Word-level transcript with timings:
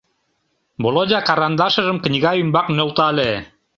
Володя 0.83 1.19
карандашыжым 1.27 1.97
книга 2.05 2.31
ӱмбак 2.41 2.67
нӧлтале. 2.75 3.31